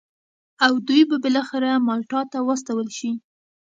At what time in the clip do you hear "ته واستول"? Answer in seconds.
2.31-2.87